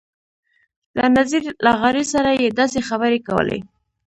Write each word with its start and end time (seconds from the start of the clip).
له 0.97 1.05
نذیر 1.17 1.43
لغاري 1.65 2.03
سره 2.13 2.29
یې 2.41 2.47
داسې 2.59 2.79
خبرې 2.89 3.19
کولې. 3.27 3.59